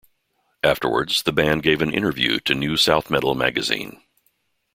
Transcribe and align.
Afterwards, 0.63 1.21
the 1.21 1.31
band 1.31 1.61
gave 1.61 1.79
an 1.79 1.93
interview 1.93 2.39
to 2.39 2.55
New 2.55 2.75
South 2.75 3.11
Metal 3.11 3.35
Magazine. 3.35 4.01